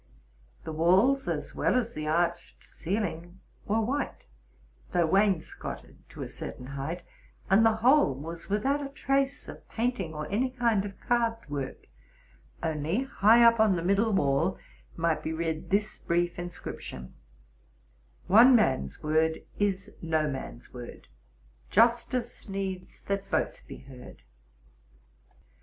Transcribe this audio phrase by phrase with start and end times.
[0.63, 4.25] The walls as well as the arched ceiling were white,
[4.93, 7.03] though wainscoted to a certain height;
[7.51, 11.85] and the whole was withont a trace of painting, or any kind of carved work;
[12.63, 14.57] only, high up on the middle wall,
[14.97, 17.11] might be read this brief inscri ption:—:
[18.25, 21.09] One man's word is no man's word:
[21.69, 24.23] Justice needs that both be heard.